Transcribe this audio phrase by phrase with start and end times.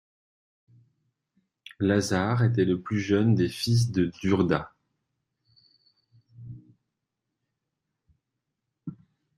[1.79, 4.71] Lazar était le plus jeune des fils de Đurđa.